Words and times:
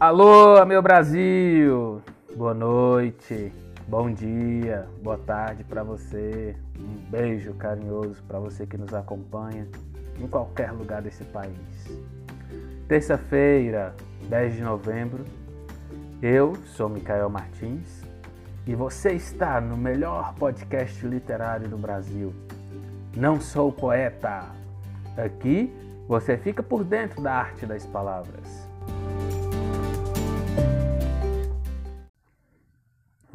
Alô, 0.00 0.64
meu 0.64 0.80
Brasil! 0.80 2.00
Boa 2.34 2.54
noite, 2.54 3.52
bom 3.86 4.10
dia, 4.10 4.88
boa 5.02 5.18
tarde 5.18 5.62
para 5.62 5.82
você. 5.82 6.56
Um 6.78 7.10
beijo 7.10 7.52
carinhoso 7.52 8.22
para 8.22 8.38
você 8.38 8.66
que 8.66 8.78
nos 8.78 8.94
acompanha 8.94 9.68
em 10.18 10.26
qualquer 10.26 10.72
lugar 10.72 11.02
desse 11.02 11.22
país. 11.24 12.00
Terça-feira, 12.88 13.94
10 14.26 14.54
de 14.54 14.62
novembro, 14.62 15.22
eu 16.22 16.56
sou 16.64 16.88
Micael 16.88 17.28
Martins 17.28 18.02
e 18.66 18.74
você 18.74 19.12
está 19.12 19.60
no 19.60 19.76
melhor 19.76 20.34
podcast 20.36 21.06
literário 21.06 21.68
do 21.68 21.76
Brasil. 21.76 22.32
Não 23.14 23.38
sou 23.38 23.70
poeta. 23.70 24.46
Aqui 25.14 25.70
você 26.08 26.38
fica 26.38 26.62
por 26.62 26.84
dentro 26.84 27.20
da 27.20 27.34
arte 27.34 27.66
das 27.66 27.84
palavras. 27.84 28.69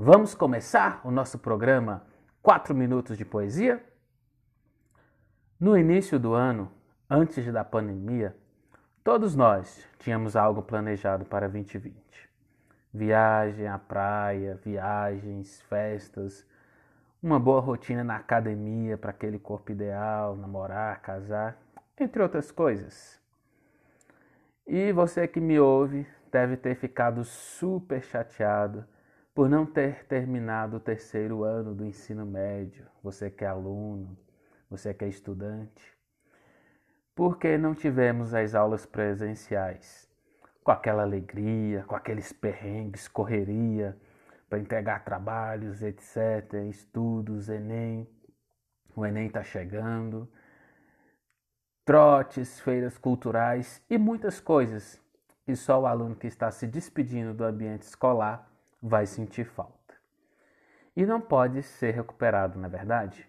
Vamos 0.07 0.35
começar 0.35 1.01
o 1.03 1.09
nosso 1.09 1.39
programa 1.39 2.05
4 2.43 2.75
Minutos 2.75 3.17
de 3.17 3.25
Poesia? 3.25 3.83
No 5.59 5.75
início 5.75 6.19
do 6.19 6.35
ano, 6.35 6.71
antes 7.09 7.51
da 7.51 7.63
pandemia, 7.63 8.35
todos 9.03 9.35
nós 9.35 9.83
tínhamos 9.97 10.35
algo 10.35 10.61
planejado 10.61 11.25
para 11.25 11.49
2020. 11.49 11.97
Viagem 12.93 13.67
à 13.67 13.79
praia, 13.79 14.59
viagens, 14.63 15.59
festas, 15.63 16.45
uma 17.19 17.39
boa 17.39 17.59
rotina 17.59 18.03
na 18.03 18.17
academia 18.17 18.99
para 18.99 19.09
aquele 19.09 19.39
corpo 19.39 19.71
ideal, 19.71 20.35
namorar, 20.35 21.01
casar, 21.01 21.57
entre 21.99 22.21
outras 22.21 22.51
coisas. 22.51 23.19
E 24.67 24.91
você 24.91 25.27
que 25.27 25.41
me 25.41 25.59
ouve 25.59 26.05
deve 26.31 26.55
ter 26.57 26.75
ficado 26.75 27.23
super 27.23 28.03
chateado 28.03 28.85
por 29.35 29.49
não 29.49 29.65
ter 29.65 30.05
terminado 30.05 30.77
o 30.77 30.79
terceiro 30.79 31.43
ano 31.43 31.75
do 31.75 31.85
ensino 31.85 32.25
médio, 32.25 32.87
você 33.03 33.29
que 33.29 33.43
é 33.43 33.47
aluno, 33.47 34.17
você 34.69 34.93
que 34.93 35.03
é 35.03 35.09
estudante, 35.09 35.93
porque 37.13 37.57
não 37.57 37.75
tivemos 37.75 38.33
as 38.33 38.55
aulas 38.55 38.85
presenciais 38.85 40.09
com 40.63 40.71
aquela 40.71 41.03
alegria, 41.03 41.83
com 41.83 41.97
aqueles 41.97 42.31
perrengues, 42.31 43.09
correria 43.09 43.97
para 44.49 44.57
entregar 44.57 45.03
trabalhos, 45.03 45.81
etc., 45.83 46.53
estudos, 46.69 47.49
Enem. 47.49 48.09
O 48.95 49.05
Enem 49.05 49.27
está 49.27 49.43
chegando, 49.43 50.31
trotes, 51.83 52.57
feiras 52.61 52.97
culturais 52.97 53.83
e 53.89 53.97
muitas 53.97 54.39
coisas 54.39 55.01
que 55.43 55.57
só 55.57 55.81
o 55.81 55.85
aluno 55.85 56.15
que 56.15 56.25
está 56.25 56.49
se 56.51 56.65
despedindo 56.65 57.33
do 57.33 57.43
ambiente 57.43 57.81
escolar 57.81 58.54
vai 58.87 59.07
sentir 59.07 59.45
falta. 59.45 59.95
E 60.95 61.05
não 61.05 61.19
pode 61.19 61.63
ser 61.63 61.91
recuperado, 61.91 62.59
na 62.59 62.67
é 62.67 62.69
verdade? 62.69 63.27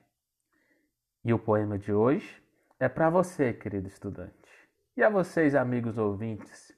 E 1.24 1.32
o 1.32 1.38
poema 1.38 1.78
de 1.78 1.92
hoje 1.92 2.42
é 2.78 2.90
para 2.90 3.08
você, 3.08 3.54
querido 3.54 3.88
estudante, 3.88 4.68
e 4.94 5.02
a 5.02 5.08
vocês, 5.08 5.54
amigos 5.54 5.96
ouvintes, 5.96 6.76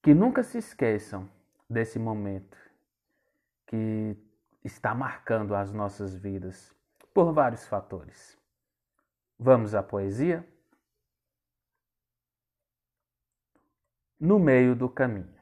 que 0.00 0.14
nunca 0.14 0.44
se 0.44 0.58
esqueçam 0.58 1.28
desse 1.68 1.98
momento 1.98 2.56
que 3.66 4.16
está 4.62 4.94
marcando 4.94 5.54
as 5.54 5.72
nossas 5.72 6.14
vidas 6.14 6.72
por 7.12 7.32
vários 7.32 7.66
fatores. 7.66 8.38
Vamos 9.38 9.74
à 9.74 9.82
poesia? 9.82 10.46
No 14.20 14.38
meio 14.38 14.76
do 14.76 14.88
caminho. 14.88 15.41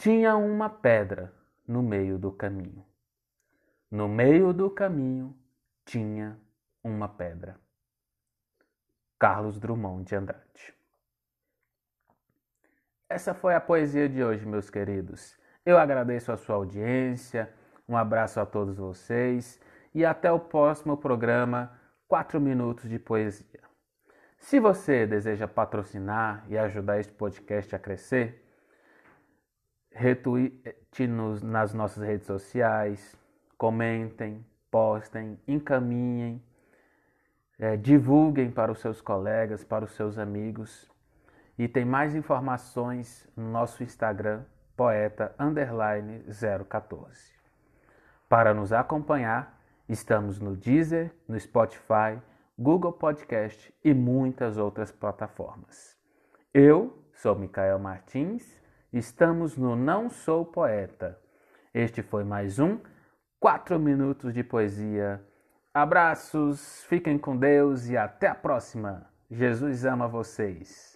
tinha 0.00 0.34
uma 0.34 0.70
pedra 0.70 1.30
no 1.68 1.82
meio 1.82 2.18
do 2.18 2.32
caminho. 2.32 2.82
No 3.90 4.08
meio 4.08 4.50
do 4.50 4.70
caminho 4.70 5.36
tinha 5.84 6.40
uma 6.82 7.06
pedra. 7.06 7.60
Carlos 9.18 9.60
Drummond 9.60 10.04
de 10.04 10.16
Andrade. 10.16 10.74
Essa 13.10 13.34
foi 13.34 13.54
a 13.54 13.60
poesia 13.60 14.08
de 14.08 14.24
hoje, 14.24 14.46
meus 14.46 14.70
queridos. 14.70 15.38
Eu 15.66 15.76
agradeço 15.76 16.32
a 16.32 16.36
sua 16.38 16.56
audiência, 16.56 17.52
um 17.86 17.94
abraço 17.94 18.40
a 18.40 18.46
todos 18.46 18.78
vocês 18.78 19.60
e 19.94 20.02
até 20.02 20.32
o 20.32 20.40
próximo 20.40 20.96
programa 20.96 21.78
4 22.08 22.40
Minutos 22.40 22.88
de 22.88 22.98
Poesia. 22.98 23.60
Se 24.38 24.58
você 24.58 25.06
deseja 25.06 25.46
patrocinar 25.46 26.46
e 26.48 26.56
ajudar 26.56 26.98
este 26.98 27.12
podcast 27.12 27.76
a 27.76 27.78
crescer, 27.78 28.46
retweete-nos 30.00 31.42
nas 31.42 31.74
nossas 31.74 32.02
redes 32.02 32.26
sociais, 32.26 33.14
comentem, 33.58 34.44
postem, 34.70 35.38
encaminhem, 35.46 36.42
é, 37.58 37.76
divulguem 37.76 38.50
para 38.50 38.72
os 38.72 38.80
seus 38.80 39.02
colegas, 39.02 39.62
para 39.62 39.84
os 39.84 39.92
seus 39.92 40.16
amigos. 40.16 40.90
E 41.58 41.68
tem 41.68 41.84
mais 41.84 42.14
informações 42.14 43.28
no 43.36 43.50
nosso 43.50 43.82
Instagram, 43.82 44.42
poeta 44.74 45.34
014. 46.66 47.34
Para 48.26 48.54
nos 48.54 48.72
acompanhar, 48.72 49.60
estamos 49.86 50.40
no 50.40 50.56
Deezer, 50.56 51.14
no 51.28 51.38
Spotify, 51.38 52.18
Google 52.58 52.92
Podcast 52.92 53.74
e 53.84 53.92
muitas 53.92 54.56
outras 54.56 54.90
plataformas. 54.90 55.94
Eu 56.54 57.04
sou 57.12 57.36
Micael 57.36 57.78
Martins 57.78 58.60
Estamos 58.92 59.56
no 59.56 59.76
Não 59.76 60.10
Sou 60.10 60.44
Poeta. 60.44 61.16
Este 61.72 62.02
foi 62.02 62.24
mais 62.24 62.58
um 62.58 62.80
4 63.38 63.78
minutos 63.78 64.34
de 64.34 64.42
poesia. 64.42 65.24
Abraços, 65.72 66.82
fiquem 66.88 67.16
com 67.16 67.36
Deus 67.36 67.88
e 67.88 67.96
até 67.96 68.26
a 68.26 68.34
próxima. 68.34 69.08
Jesus 69.30 69.84
ama 69.84 70.08
vocês. 70.08 70.89